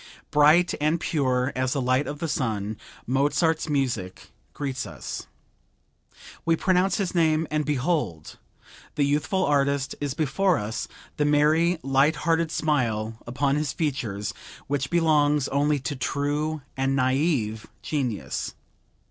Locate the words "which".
14.65-14.89